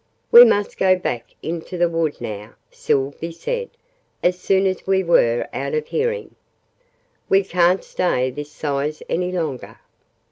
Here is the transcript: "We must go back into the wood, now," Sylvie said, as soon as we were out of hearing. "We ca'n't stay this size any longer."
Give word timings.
"We 0.31 0.43
must 0.45 0.79
go 0.79 0.95
back 0.95 1.25
into 1.43 1.77
the 1.77 1.87
wood, 1.87 2.19
now," 2.21 2.55
Sylvie 2.71 3.31
said, 3.31 3.69
as 4.23 4.39
soon 4.39 4.65
as 4.65 4.87
we 4.87 5.03
were 5.03 5.47
out 5.53 5.75
of 5.75 5.85
hearing. 5.89 6.33
"We 7.29 7.43
ca'n't 7.43 7.83
stay 7.83 8.31
this 8.31 8.51
size 8.51 9.03
any 9.09 9.31
longer." 9.31 9.77